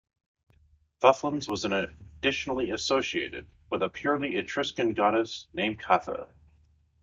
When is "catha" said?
5.79-6.27